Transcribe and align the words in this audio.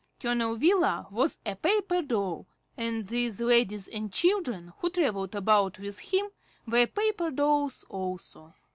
Colonel 0.19 0.55
Wheeler 0.55 1.05
was 1.11 1.37
a 1.45 1.55
paper 1.55 2.01
doll, 2.01 2.47
and 2.75 3.05
these 3.05 3.39
ladies 3.39 3.87
and 3.87 4.11
children 4.11 4.73
who 4.79 4.89
travelled 4.89 5.35
about 5.35 5.77
with 5.77 5.99
him 5.99 6.25
were 6.65 6.87
paper 6.87 7.29
dolls 7.29 7.85
also. 7.87 8.55